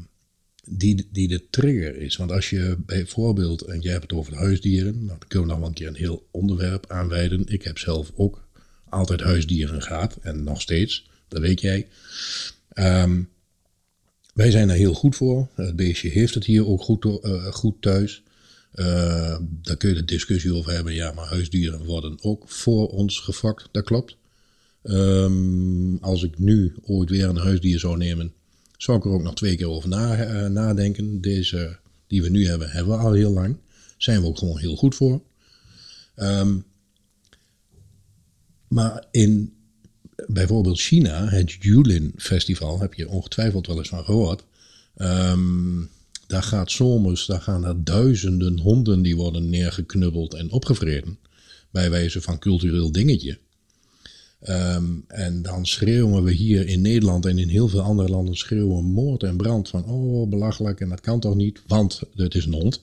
[0.65, 2.17] die, die de trigger is.
[2.17, 5.59] Want als je bijvoorbeeld, en jij hebt het over huisdieren, nou, dan kunnen we nog
[5.59, 7.47] wel een keer een heel onderwerp aanwijden.
[7.47, 8.49] Ik heb zelf ook
[8.89, 11.89] altijd huisdieren gehad en nog steeds, dat weet jij.
[12.69, 13.23] Ehm,
[14.35, 15.49] wij zijn er heel goed voor.
[15.55, 18.23] Het beestje heeft het hier ook goed, uh, goed thuis.
[18.75, 20.95] Uh, daar kun je de discussie over hebben.
[20.95, 23.69] Ja, maar huisdieren worden ook voor ons gefokt.
[23.73, 24.17] Dat klopt.
[24.83, 28.33] Um, als ik nu ooit weer een huisdier zou nemen,
[28.77, 31.21] zou ik er ook nog twee keer over uh, nadenken.
[31.21, 33.57] Deze die we nu hebben, hebben we al heel lang.
[33.97, 35.23] Zijn we ook gewoon heel goed voor.
[36.17, 36.65] Um,
[38.69, 39.53] maar in
[40.27, 44.45] bijvoorbeeld China, het Yulin Festival, heb je ongetwijfeld wel eens van gehoord.
[44.97, 45.91] Um,
[46.27, 51.19] daar gaat zomers, daar gaan er duizenden honden die worden neergeknubbeld en opgevreten.
[51.71, 53.39] Bij wijze van cultureel dingetje.
[54.47, 58.85] Um, en dan schreeuwen we hier in Nederland en in heel veel andere landen schreeuwen
[58.85, 62.53] moord en brand van oh belachelijk en dat kan toch niet, want het is een
[62.53, 62.83] hond.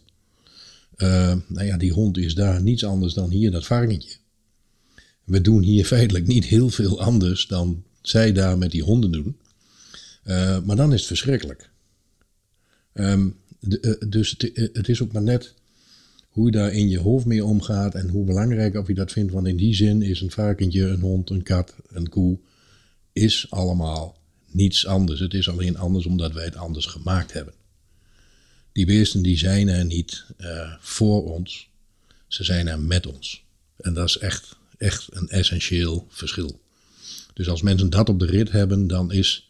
[0.97, 4.17] Uh, nou ja, die hond is daar niets anders dan hier dat varkentje.
[5.23, 9.37] We doen hier feitelijk niet heel veel anders dan zij daar met die honden doen.
[10.25, 11.69] Uh, maar dan is het verschrikkelijk.
[12.93, 13.25] Uh,
[14.07, 15.53] dus het, het, is ook maar net
[16.35, 19.31] hoe je daar in je hoofd mee omgaat en hoe belangrijk of je dat vindt.
[19.31, 22.39] Want in die zin is een varkentje, een hond, een kat, een koe,
[23.13, 24.17] is allemaal
[24.51, 25.19] niets anders.
[25.19, 27.53] Het is alleen anders omdat wij het anders gemaakt hebben.
[28.71, 31.69] Die beesten die zijn er niet uh, voor ons,
[32.27, 33.43] ze zijn er met ons.
[33.77, 36.59] En dat is echt, echt een essentieel verschil.
[37.33, 39.49] Dus als mensen dat op de rit hebben, dan is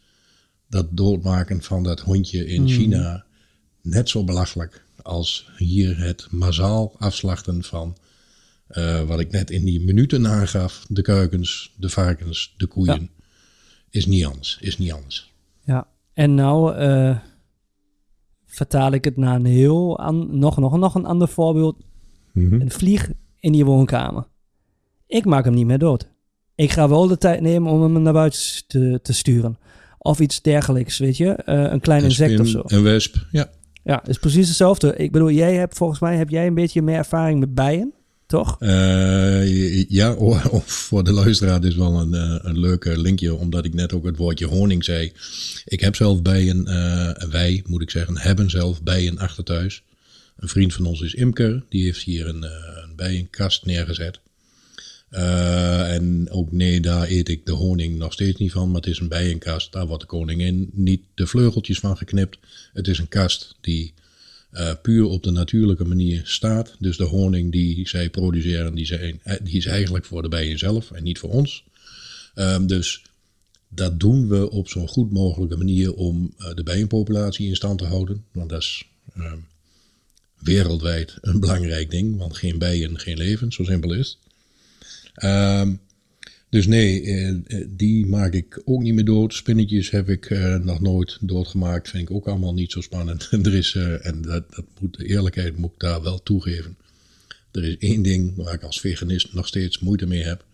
[0.68, 2.68] dat doodmaken van dat hondje in mm.
[2.68, 3.24] China
[3.82, 7.96] net zo belachelijk als hier het massaal afslachten van
[8.70, 10.84] uh, wat ik net in die minuten aangaf.
[10.88, 13.00] De kuikens, de varkens, de koeien.
[13.00, 13.24] Ja.
[13.90, 14.58] Is niet anders.
[14.60, 15.32] Is niet anders.
[15.64, 17.18] Ja, en nou uh,
[18.46, 21.76] vertaal ik het naar een heel an nog, nog, nog een ander voorbeeld.
[22.32, 22.60] Mm -hmm.
[22.60, 24.26] Een vlieg in je woonkamer.
[25.06, 26.08] Ik maak hem niet meer dood.
[26.54, 29.58] Ik ga wel de tijd nemen om hem naar buiten te, te sturen.
[29.98, 31.42] Of iets dergelijks, weet je.
[31.46, 32.62] Uh, een klein een insect spin, of zo.
[32.76, 33.50] Een wesp, ja.
[33.86, 34.96] Ja, het is precies hetzelfde.
[34.96, 37.92] Ik bedoel, jij hebt volgens mij heb jij een beetje meer ervaring met bijen,
[38.26, 38.56] toch?
[38.60, 40.16] Uh, ja,
[40.64, 44.16] voor de luisteraar is wel een, uh, een leuke linkje, omdat ik net ook het
[44.16, 45.12] woordje honing zei.
[45.64, 49.82] Ik heb zelf bijen, uh, wij moet ik zeggen, hebben zelf bijen achter thuis.
[50.36, 54.20] Een vriend van ons is imker, die heeft hier een, een bijenkast neergezet.
[55.16, 58.66] Uh, en ook nee, daar eet ik de honing nog steeds niet van.
[58.66, 59.72] Maar het is een bijenkast.
[59.72, 62.38] Daar wordt de koningin niet de vleugeltjes van geknipt.
[62.72, 63.94] Het is een kast die
[64.52, 66.76] uh, puur op de natuurlijke manier staat.
[66.78, 70.90] Dus de honing die zij produceren, die, zijn, die is eigenlijk voor de bijen zelf
[70.90, 71.64] en niet voor ons.
[72.34, 73.02] Um, dus
[73.68, 78.24] dat doen we op zo'n goed mogelijke manier om de bijenpopulatie in stand te houden.
[78.32, 78.84] Want dat is
[79.18, 79.46] um,
[80.38, 82.16] wereldwijd een belangrijk ding.
[82.16, 83.52] Want geen bijen, geen leven.
[83.52, 84.25] Zo simpel is het.
[85.24, 85.80] Um,
[86.48, 87.34] dus nee, uh,
[87.68, 89.34] die maak ik ook niet meer dood.
[89.34, 91.90] Spinnetjes heb ik uh, nog nooit doodgemaakt.
[91.90, 93.28] Vind ik ook allemaal niet zo spannend.
[93.46, 96.76] er is, uh, en dat, dat moet, de eerlijkheid moet ik daar wel toegeven.
[97.52, 100.44] Er is één ding waar ik als veganist nog steeds moeite mee heb.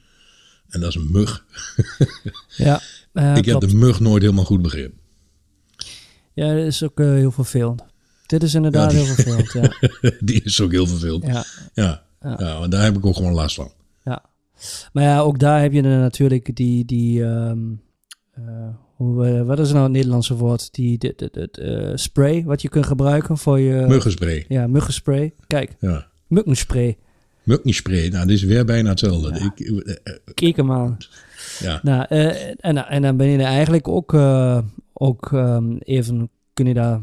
[0.68, 1.44] En dat is een mug.
[2.57, 2.83] ja,
[3.37, 4.98] ik heb de mug nooit helemaal goed begrepen.
[6.33, 7.83] Ja, dat is ook heel vervelend.
[8.27, 9.53] Dit is inderdaad ja, die, heel vervelend.
[9.53, 10.12] Ja.
[10.20, 11.25] die is ook heel vervelend.
[11.25, 11.44] Ja.
[11.75, 12.03] Ja.
[12.22, 12.37] Ja.
[12.38, 13.72] ja, want daar heb ik ook gewoon last van.
[14.92, 17.81] Maar ja, ook daar heb je natuurlijk die, die um,
[18.38, 20.75] uh, hoe, uh, wat is nou het Nederlandse woord?
[20.75, 23.85] Die, de, de, de, uh, spray wat je kunt gebruiken voor je...
[23.87, 24.44] Muggenspray.
[24.48, 25.33] Ja, muggenspray.
[25.46, 26.07] Kijk, ja.
[26.27, 26.98] muggenspray.
[27.42, 29.38] Muggenspray, nou, dit is weer bijna hetzelfde.
[29.38, 29.53] Ja.
[29.55, 30.96] Ik, Kijk hem aan.
[31.59, 31.81] Ja.
[31.83, 34.14] Nou, en, en dan ben je er eigenlijk ook,
[34.92, 37.01] ook um, even, kun je daar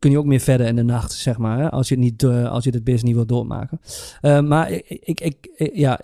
[0.00, 1.58] kun je ook meer verder in de nacht, zeg maar.
[1.58, 1.70] Hè?
[1.70, 3.80] Als je het niet, uh, als je het business niet wilt doormaken.
[4.22, 6.00] Uh, maar ik, ik, ik, ja,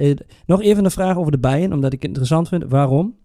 [0.46, 2.64] nog even een vraag over de bijen, omdat ik het interessant vind.
[2.68, 3.16] Waarom?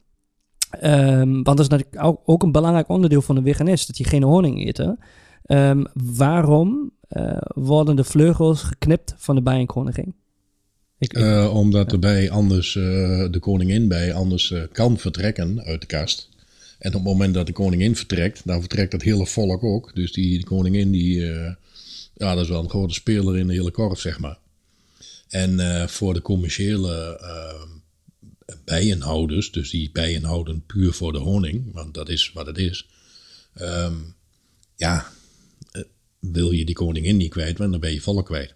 [0.84, 4.04] Um, want dat is natuurlijk ook, ook, een belangrijk onderdeel van de veganist, dat je
[4.04, 4.96] geen honing eet.
[5.46, 6.92] Um, waarom
[7.48, 10.16] worden de vleugels geknipt van de bijenkoningin?
[10.98, 16.31] Ik, ik, omdat de bij anders, de koningin bij anders kan vertrekken uit de kast
[16.82, 19.96] En op het moment dat de koningin vertrekt, dan vertrekt het hele volk ook.
[19.96, 21.54] Dus die, koningin, die, eh,
[22.14, 24.38] ja, dat is wel een grote speler in de hele korf, zeg maar.
[25.28, 31.74] En eh, voor de commerciële uh, bijenhouders, dus die bijen houden puur voor de honing,
[31.74, 32.88] want dat is wat het is.
[33.54, 33.96] Ehm,
[34.76, 35.12] ja,
[36.20, 38.54] wil je die koningin niet kwijt, want dan ben je volk kwijt.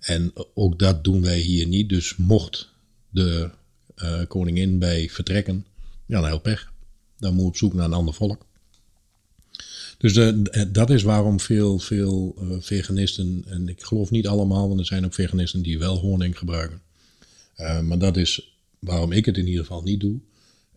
[0.00, 1.88] En ook dat doen wij hier niet.
[1.88, 2.68] Dus mocht
[3.10, 3.50] de
[4.28, 5.66] koningin bij vertrekken,
[6.06, 6.70] ja, dan heel pech.
[7.20, 8.46] Dan moet op zoek naar een ander volk.
[9.98, 14.80] Dus de, dat is waarom veel, veel uh, veganisten, en ik geloof niet allemaal, want
[14.80, 16.80] er zijn ook veganisten die wel honing gebruiken.
[17.56, 20.18] Uh, maar dat is waarom ik het in ieder geval niet doe.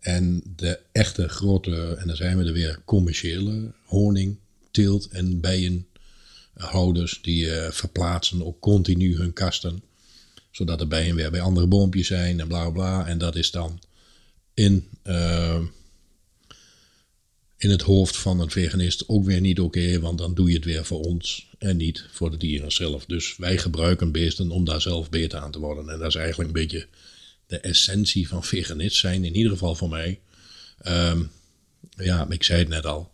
[0.00, 4.36] En de echte grote, en dan zijn we er weer, commerciële honing,
[4.70, 9.82] teelt en bijenhouders, die verplaatsen ook continu hun kasten.
[10.50, 13.06] Zodat de bijen weer bij andere boompjes zijn en bla bla.
[13.06, 13.80] En dat is dan
[14.54, 14.88] in
[17.56, 20.64] in het hoofd van een veganist ook weer niet oké, want dan doe je het
[20.64, 23.04] weer voor ons en niet voor de dieren zelf.
[23.04, 25.88] Dus wij gebruiken beesten om daar zelf beter aan te worden.
[25.88, 26.86] En dat is eigenlijk een beetje
[27.46, 30.20] de essentie van veganist zijn, in ieder geval voor mij.
[30.86, 31.30] Um,
[31.96, 33.12] ja, ik zei het net al.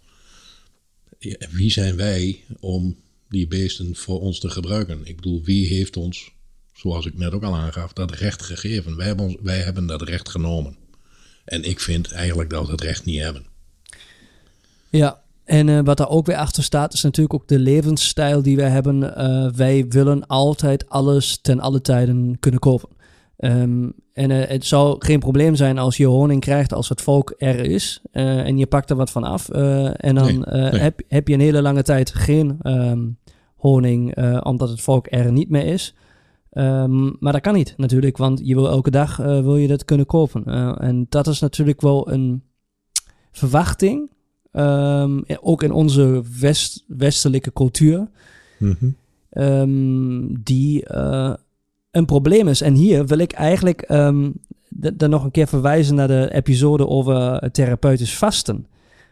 [1.51, 5.01] Wie zijn wij om die beesten voor ons te gebruiken?
[5.05, 6.31] Ik bedoel, wie heeft ons,
[6.75, 8.97] zoals ik net ook al aangaf, dat recht gegeven?
[8.97, 10.77] Wij hebben, wij hebben dat recht genomen.
[11.45, 13.50] En ik vind eigenlijk dat we het recht niet hebben.
[14.91, 18.57] Ja, en uh, wat daar ook weer achter staat, is natuurlijk ook de levensstijl die
[18.57, 19.03] wij hebben.
[19.03, 22.89] Uh, wij willen altijd alles ten alle tijden kunnen kopen.
[23.39, 27.35] Um, en uh, het zou geen probleem zijn als je honing krijgt als het volk
[27.39, 28.03] er is.
[28.13, 29.49] en je pakt er wat van af.
[29.49, 30.81] en dan nee, nee.
[30.81, 33.19] Heb, heb je een hele lange tijd geen um,
[33.57, 35.95] honing, omdat het volk er niet meer is.
[36.53, 40.07] Um, maar dat kan niet natuurlijk, want je wil elke dag wil je dat kunnen
[40.07, 40.45] kopen.
[40.79, 42.43] en dat is natuurlijk wel een
[43.33, 44.11] verwachting
[44.53, 48.09] Um, ook in onze west, westelijke cultuur.
[48.59, 48.97] Mm -hmm.
[49.43, 51.35] um, die uh,
[51.91, 52.61] een probleem is.
[52.61, 54.33] En hier wil ik eigenlijk um,
[54.69, 58.67] dan nog een keer verwijzen naar de episode over therapeutisch vasten.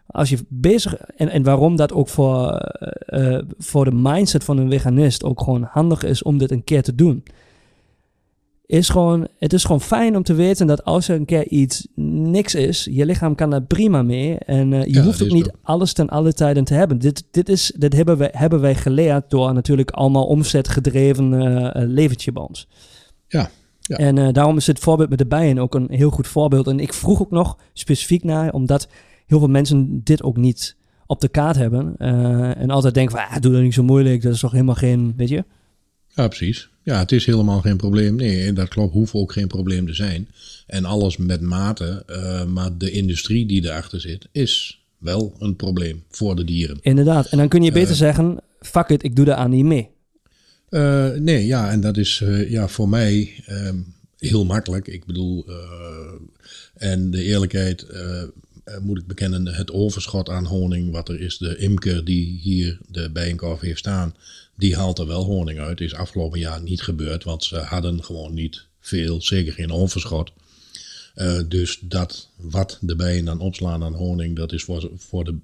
[0.07, 2.73] Als je bezig en, en waarom dat ook voor,
[3.07, 6.83] uh, voor de mindset van een veganist ook gewoon handig is om dit een keer
[6.83, 7.23] te doen
[8.69, 11.89] is gewoon, het is gewoon fijn om te weten dat als er een keer iets
[11.95, 14.39] niks is, je lichaam kan daar prima mee.
[14.39, 16.99] En uh, je ja, hoeft ook niet alles ten alle tijden te hebben.
[16.99, 22.33] Dit, dit, is, dit hebben, wij, hebben wij geleerd door natuurlijk allemaal omzetgedreven uh, leventje
[22.33, 22.69] bij ons.
[23.27, 23.51] Ja.
[23.81, 23.97] ja.
[23.97, 26.67] En uh, daarom is het voorbeeld met de bijen ook een heel goed voorbeeld.
[26.67, 28.89] En ik vroeg ook nog specifiek naar, omdat
[29.27, 30.77] heel veel mensen dit ook niet
[31.07, 31.97] op de kaart hebben.
[31.97, 35.13] en altijd denken van, ah, doe dat niet zo moeilijk, dat is toch helemaal geen,
[35.17, 35.45] weet je...
[36.19, 36.69] Ja, precies.
[36.83, 38.15] Ja, het is helemaal geen probleem.
[38.17, 40.29] Nee, dat klopt, hoeft ook geen probleem te zijn.
[40.67, 46.05] En alles met mate, uh, maar de industrie die erachter zit, is wel een probleem
[46.11, 46.79] voor de dieren.
[46.81, 49.65] Inderdaad, en dan kun je beter uh, zeggen, fuck it, ik doe daar aan niet
[49.65, 49.89] mee.
[50.71, 53.45] Uh, nee, ja, en dat is ja, voor mij
[54.19, 54.89] heel makkelijk.
[54.89, 55.47] Ik bedoel,
[56.75, 57.87] en de eerlijkheid
[58.83, 63.11] moet ik bekennen, het overschot aan honing wat er is, de imker die hier de
[63.11, 64.15] bijenkorf heeft staan,
[64.57, 65.81] die haalt er wel honing uit.
[65.81, 70.33] Is afgelopen jaar niet gebeurd, want ze hadden gewoon niet veel, zeker geen overschot.
[71.17, 75.35] Uh, dus dat wat de bijen dan opslaan aan honing, dat is voor, voor de,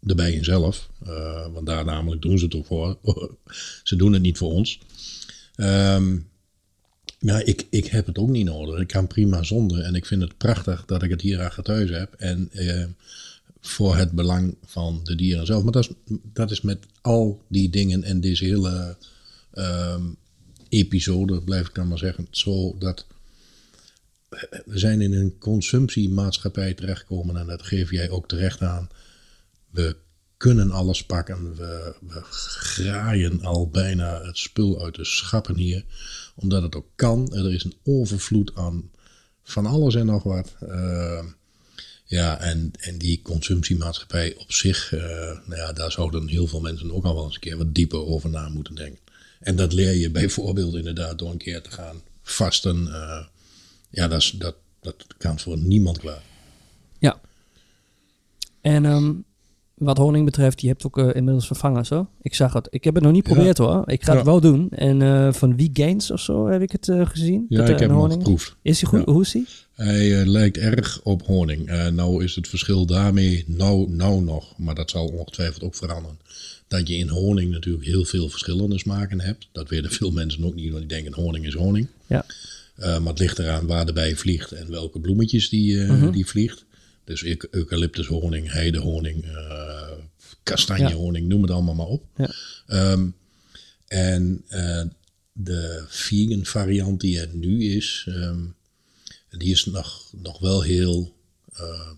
[0.00, 0.88] de bijen zelf.
[1.06, 2.98] Uh, want daar namelijk doen ze het ook voor.
[3.82, 4.78] ze doen het niet voor ons.
[5.56, 6.28] Um,
[7.24, 8.80] ja, ik, ik heb het ook niet nodig.
[8.80, 9.80] Ik kan prima zonder.
[9.80, 12.14] En ik vind het prachtig dat ik het hier achter thuis heb.
[12.14, 12.84] En uh,
[13.60, 15.62] voor het belang van de dieren zelf.
[15.62, 18.96] Maar dat is, dat is met al die dingen en deze hele
[19.54, 20.16] um,
[20.68, 23.06] episode, blijf ik dan maar zeggen, zo dat
[24.64, 28.88] we zijn in een consumptiemaatschappij terechtgekomen en dat geef jij ook terecht aan.
[29.70, 29.96] We
[30.36, 31.94] kunnen alles pakken, we
[32.30, 35.84] graaien al bijna het spul uit de schappen hier,
[36.34, 37.32] omdat het ook kan.
[37.32, 38.90] Er is een overvloed aan
[39.42, 40.54] van alles en nog wat.
[40.62, 41.24] Uh,
[42.04, 45.00] ja, en, en die consumptiemaatschappij op zich, uh,
[45.46, 48.06] nou ja, daar zouden heel veel mensen ook al wel eens een keer wat dieper
[48.06, 49.02] over na moeten denken.
[49.40, 52.86] En dat leer je bijvoorbeeld inderdaad door een keer te gaan vasten.
[52.86, 53.24] Uh,
[53.90, 56.22] ja, dat, is, dat, dat kan voor niemand klaar.
[56.98, 57.20] Ja.
[58.60, 59.24] En um,
[59.74, 62.08] wat honing betreft, je hebt ook uh, inmiddels vervangen zo.
[62.22, 62.66] Ik zag het.
[62.70, 63.64] Ik heb het nog niet geprobeerd ja.
[63.64, 63.90] hoor.
[63.90, 64.16] Ik ga ja.
[64.16, 64.70] het wel doen.
[64.70, 67.46] En uh, van Wie Gains of zo heb ik het uh, gezien.
[67.48, 68.56] Ja, dat, ik heb hem geproefd.
[68.62, 69.04] Is hij goed?
[69.04, 69.44] Hoe is hij?
[69.74, 71.90] Hij lijkt erg op honing.
[71.94, 76.18] nou is het verschil daarmee nou, nou nog, maar dat zal ongetwijfeld ook veranderen.
[76.68, 79.48] Dat je in honing natuurlijk heel veel verschillende smaken hebt.
[79.52, 81.86] Dat weten veel mensen ook niet, want die denken honing is honing.
[82.06, 82.24] Ja.
[82.76, 86.12] maar het ligt eraan waar de bij vliegt en welke bloemetjes die, -huh.
[86.12, 86.64] die vliegt.
[87.04, 89.72] Dus eu- eucalyptushoning, heidehoning, eh
[90.42, 92.04] kastanjehoning, noem het allemaal maar op.
[92.16, 92.30] Ja.
[92.66, 93.06] Ehm,
[93.86, 94.82] en eh,
[95.32, 98.40] de vegan variant die er nu is, ehm,
[99.30, 101.14] die is nog, nog wel heel
[101.52, 101.90] eh,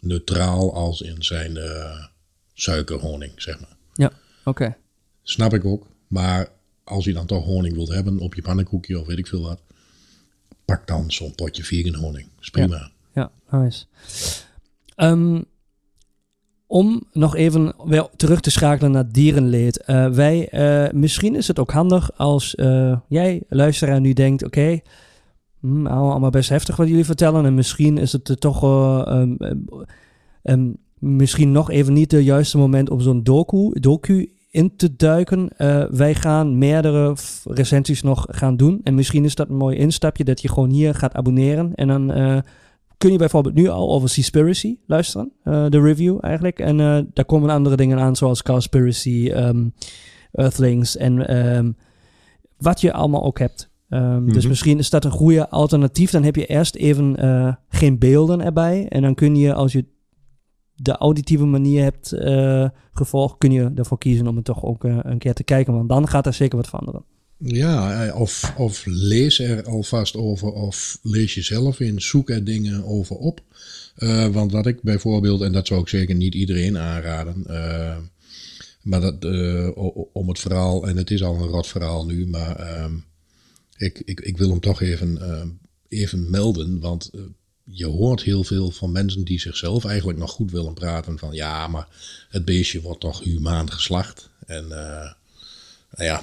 [0.00, 2.04] neutraal als in zijn eh,
[2.54, 3.76] suikerhoning, zeg maar.
[3.94, 4.12] Ja,
[4.44, 4.76] oké.
[5.22, 5.86] Snap ik ook.
[6.06, 6.48] Maar
[6.84, 9.60] als je dan toch honing wilt hebben op je pannenkoekje of weet ik veel wat,
[10.64, 12.28] pak dan zo'n potje vegan honing.
[12.40, 12.76] Is prima.
[12.76, 12.92] Ja,
[13.50, 13.86] nice.
[14.94, 15.40] Ehm,
[16.68, 19.82] om nog even weer terug te schakelen naar dierenleed.
[19.84, 24.80] Eh, wij, eh, misschien is het ook handig als eh, jij, luisteraar, nu denkt: oké,
[25.60, 27.44] hm, nou, allemaal best heftig wat jullie vertellen.
[27.44, 29.34] En misschien is het toch eh, ehm,
[30.42, 35.50] ehm, misschien nog even niet het juiste moment om zo'n docu, docu in te duiken.
[35.90, 38.80] Wij gaan meerdere recensies nog gaan doen.
[38.84, 41.74] En misschien is dat een mooi instapje dat je gewoon hier gaat abonneren.
[41.74, 42.42] En dan
[42.98, 45.32] kun je bijvoorbeeld nu al over Seaspiracy luisteren.
[45.42, 46.58] eh, de review eigenlijk.
[46.58, 49.68] En eh, daar komen andere dingen aan zoals Cowspiracy, ehm
[50.32, 51.72] Earthlings en ehm,
[52.58, 53.70] wat je allemaal ook hebt.
[53.88, 54.48] Ehm, Dus Mhm.
[54.48, 56.10] misschien is dat een goede alternatief.
[56.10, 58.88] Dan heb je eerst even eh, geen beelden erbij.
[58.88, 59.84] En dan kun je, als je
[60.74, 62.14] de auditieve manier hebt
[62.92, 65.74] gevolgd, kun je ervoor kiezen om het toch ook een keer te kijken.
[65.74, 67.04] Want dan gaat er zeker wat veranderen.
[67.38, 72.44] Ja, eh, of, of lees er alvast over, of lees je zelf in, zoek er
[72.44, 73.40] dingen over op.
[73.94, 77.96] Eh, want wat ik bijvoorbeeld, en dat zou ik zeker niet iedereen aanraden, eh,
[78.82, 79.24] maar dat,
[80.12, 82.92] om het verhaal, en het is al een rot verhaal nu, maar ehm,
[83.76, 85.18] ik, ik, ik wil hem toch even,
[85.88, 87.10] even melden, want
[87.64, 91.66] je hoort heel veel van mensen die zichzelf eigenlijk nog goed willen praten van ja,
[91.66, 91.88] maar
[92.28, 94.30] het beestje wordt toch humaan geslacht.
[94.46, 94.72] En
[95.90, 96.22] nou ja,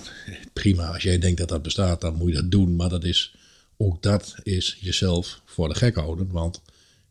[0.54, 0.94] prima.
[0.94, 2.76] Als jij denkt dat dat bestaat, dan moet je dat doen.
[2.76, 3.36] Maar dat is,
[3.78, 6.32] ook dat is jezelf voor de gek houden.
[6.32, 6.62] Want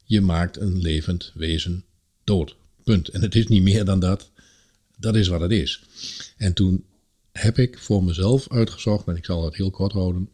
[0.05, 1.85] je maakt een levend wezen
[2.25, 2.57] dood.
[2.85, 3.09] Punt.
[3.09, 4.31] En het is niet meer dan dat.
[4.97, 5.83] Dat is wat het is.
[6.37, 6.85] En toen
[7.33, 10.29] heb ik voor mezelf uitgezocht, en ik zal het heel kort houden,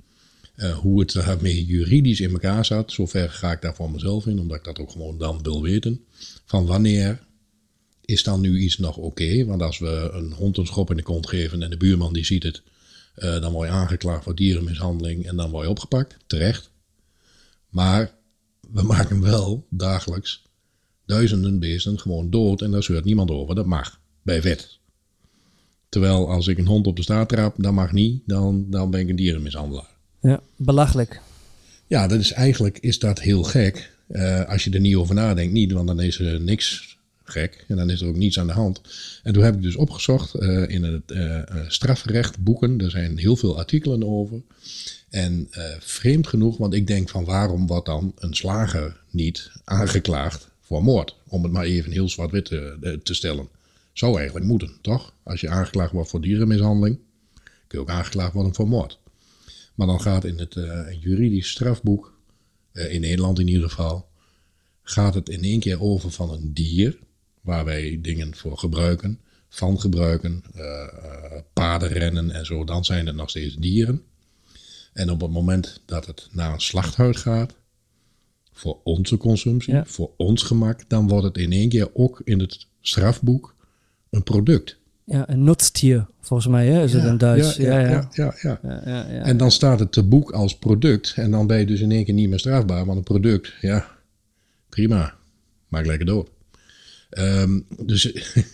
[0.54, 2.92] eh, hoe het daarmee juridisch in elkaar zat.
[2.92, 6.04] Zover ga ik daar voor mezelf in, omdat ik dat ook gewoon dan wil weten.
[6.44, 7.20] Van wanneer
[8.10, 9.44] is dan nu iets nog oké?
[9.44, 12.24] Want als we een hond een schop in de kont geven en de buurman die
[12.24, 12.62] ziet het,
[13.14, 16.70] eh, dan word je aangeklaagd voor dierenmishandeling en dan word je opgepakt, terecht.
[17.68, 18.14] Maar
[18.72, 20.42] we maken wel dagelijks
[21.06, 23.54] duizenden beesten gewoon dood en daar zeurt niemand over.
[23.54, 24.78] Dat mag, bij wet.
[25.88, 29.00] Terwijl als ik een hond op de straat trap, dat mag niet, dan, dan ben
[29.00, 29.96] ik een dierenmishandelaar.
[30.20, 31.20] Ja, belachelijk.
[31.86, 33.92] Ja, dat is eigenlijk is dat heel gek.
[34.08, 36.98] Eh, als je er niet over nadenkt, niet, want dan is er niks
[37.30, 38.80] gek en dan is er ook niets aan de hand.
[39.22, 42.80] En toen heb ik dus opgezocht eh, in het eh, eh, strafrechtboeken.
[42.80, 44.42] Er zijn heel veel artikelen over.
[45.08, 50.82] En vreemd genoeg, want ik denk van waarom wordt dan een slager niet aangeklaagd voor
[50.82, 51.16] moord?
[51.28, 53.48] Om het maar even heel zwart-wit te, te stellen.
[53.92, 55.14] Zou eigenlijk moeten, toch?
[55.22, 56.98] Als je aangeklaagd wordt voor dierenmishandeling,
[57.66, 58.98] kun je ook aangeklaagd worden voor moord.
[59.74, 60.56] Maar dan gaat in het
[61.00, 62.14] juridisch strafboek,
[62.72, 64.08] in Nederland in ieder geval,
[64.82, 66.98] gaat het in één keer over van een dier,
[67.40, 70.86] waar wij dingen voor gebruiken, van gebruiken, eh,
[71.52, 74.02] paardenrennen en zo, dan zijn het nog steeds dieren.
[74.92, 77.54] En op het moment dat het naar een slachthuis gaat,
[78.52, 79.84] voor onze consumptie, Ja.
[79.86, 83.54] voor ons gemak, dan wordt het in één keer ook in het strafboek
[84.10, 84.78] een product.
[85.04, 87.56] Ja, een nutztier, volgens mij hè, is het in Duits.
[87.56, 87.88] Ja, ja.
[87.90, 88.58] ja, ja, ja.
[88.62, 89.22] Ja, ja, ja.
[89.22, 91.12] En dan staat het te boek als product.
[91.16, 92.84] En dan ben je dus in één keer niet meer strafbaar.
[92.84, 93.88] Want een product, ja,
[94.68, 95.14] prima.
[95.68, 96.30] Maak lekker dood.
[97.10, 98.12] Ehm, dus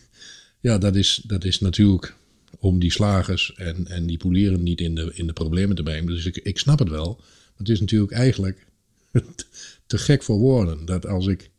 [0.61, 2.15] ja, dat is, dat is natuurlijk
[2.59, 6.07] om die slagers en, en die polieren niet in de, in de problemen te brengen.
[6.07, 7.15] Dus ik, ik snap het wel.
[7.17, 8.67] Maar het is natuurlijk eigenlijk
[9.87, 10.85] te gek voor woorden.
[10.85, 11.51] Dat als ik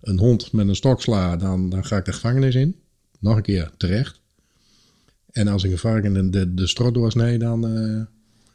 [0.00, 2.76] een hond met een stok sla, dan, dan ga ik de gevangenis in.
[3.18, 4.20] Nog een keer terecht.
[5.30, 8.02] En als ik een varken de, de, de strot doorsnij, dan eh,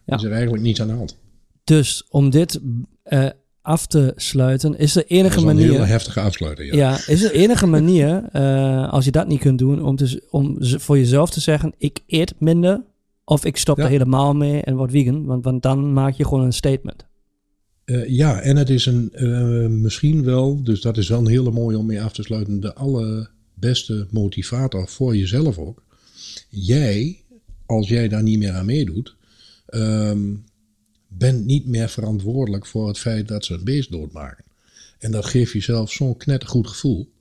[0.06, 0.16] Ja.
[0.16, 1.18] is er eigenlijk niets aan de hand.
[1.64, 2.60] Dus om dit
[3.04, 3.30] eh,
[3.64, 5.72] af te sluiten, is de Dat enige is wel een manier...
[5.72, 6.74] hele heftige afsluiting.
[6.74, 6.78] Ja.
[6.78, 10.58] Ja, is de enige manier, eh, als je dat niet kunt doen, om, te, om
[10.60, 12.84] voor jezelf te zeggen: ik eet minder.
[13.26, 13.84] Of ik stop Ja.
[13.84, 15.26] er helemaal mee en word vegan.
[15.26, 17.06] Want, want dan maak je gewoon een statement.
[17.86, 21.52] Eh, ja, en het is een eh, misschien wel, dus dat is wel een hele
[21.52, 25.84] mooie om mee af te sluiten, de allerbeste motivator voor jezelf ook.
[26.50, 27.18] Jij,
[27.66, 29.16] als jij daar niet meer aan meedoet,
[29.66, 30.20] ehm,
[31.18, 34.44] bent niet meer verantwoordelijk voor het feit dat ze een beest doodmaken.
[35.00, 37.12] En dat geeft jezelf zo'n knettergoed gevoel.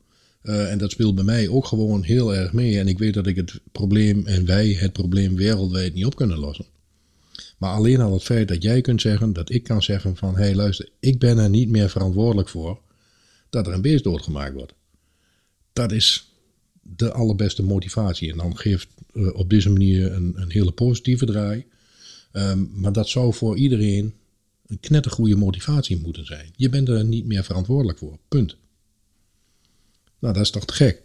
[0.42, 2.78] Eh, en dat speelt bij mij ook gewoon heel erg mee.
[2.78, 6.38] En ik weet dat ik het probleem en wij het probleem wereldwijd niet op kunnen
[6.38, 6.66] lossen.
[7.58, 10.42] Maar alleen al het feit dat jij kunt zeggen, dat ik kan zeggen van, hé
[10.42, 12.80] hey, luister, ik ben er niet meer verantwoordelijk voor
[13.50, 14.74] dat er een beest doodgemaakt wordt.
[15.72, 16.32] Dat is
[16.82, 18.30] de allerbeste motivatie.
[18.30, 21.66] En dan geeft uh, op deze manier een, een hele positieve draai.
[22.32, 24.14] Um, maar dat zou voor iedereen
[24.66, 26.52] een knettergoede motivatie moeten zijn.
[26.56, 28.18] Je bent er niet meer verantwoordelijk voor.
[28.28, 28.56] Punt.
[30.18, 31.02] Nou, dat is toch te gek?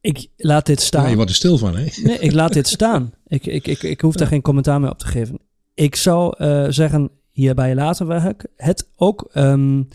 [0.00, 1.02] Ik laat dit staan.
[1.02, 1.86] Ja, je wordt er stil van, hè?
[2.02, 3.14] Nee, ik laat dit staan.
[3.26, 5.38] Ik, ik, ik, ik hoef daar geen commentaar meer op te geven.
[5.74, 9.30] Ik zou uh, zeggen, hierbij laten we het ook.
[9.34, 9.88] Um,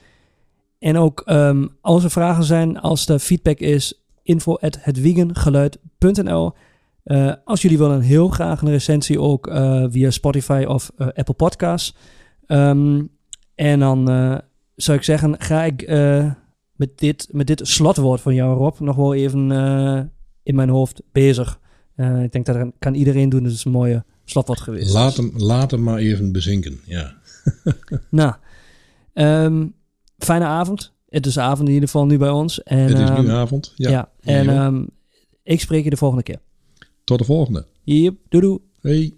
[0.80, 6.54] en ook um, als er vragen zijn, als er feedback is, info at hetwiegengeluid.nl.
[7.06, 11.34] Uh, als jullie willen, heel graag een recensie ook uh, via Spotify of uh, Apple
[11.34, 11.96] Podcasts.
[12.48, 13.10] Um,
[13.56, 14.06] en dan
[14.76, 15.88] zou ik zeggen, ga ik
[16.76, 19.52] met, dit, met dit slotwoord van jou, Rob, nog wel even
[20.44, 21.60] in mijn hoofd bezig.
[22.22, 24.94] ik denk dat kan iedereen doen, dus het is een mooie slotwoord geweest.
[24.94, 27.14] Laat hem, laat hem maar even bezinken, ja.
[28.10, 28.34] nou,
[29.14, 29.74] um,
[30.18, 30.94] fijne avond.
[31.10, 32.64] Het is avond in ieder geval nu bij ons.
[32.64, 33.90] En, het is nu um, avond, ja.
[33.90, 34.90] ja en
[35.44, 36.40] ik spreek je de volgende keer.
[37.06, 37.66] Tot de volgende.
[37.84, 38.60] Yep, doei doei.
[38.82, 39.14] Hey.